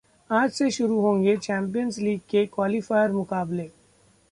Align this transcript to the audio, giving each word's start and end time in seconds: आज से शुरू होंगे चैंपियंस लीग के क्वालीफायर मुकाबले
आज 0.29 0.51
से 0.51 0.69
शुरू 0.71 0.99
होंगे 1.01 1.35
चैंपियंस 1.37 1.97
लीग 1.99 2.19
के 2.29 2.45
क्वालीफायर 2.45 3.11
मुकाबले 3.11 3.69